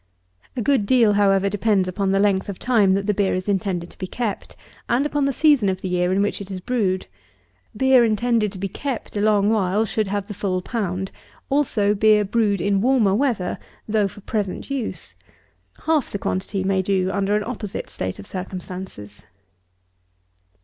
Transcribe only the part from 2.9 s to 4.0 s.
that the beer is intended to